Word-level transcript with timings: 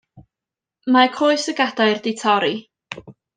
Mae 0.95 1.11
coes 1.17 1.45
y 1.53 1.55
gadair 1.61 2.01
'di 2.07 2.15
torri. 2.23 2.51